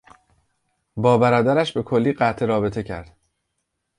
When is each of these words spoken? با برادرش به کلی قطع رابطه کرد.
با 0.97 1.17
برادرش 1.17 1.73
به 1.73 1.83
کلی 1.83 2.13
قطع 2.13 2.45
رابطه 2.45 2.83
کرد. 2.83 3.17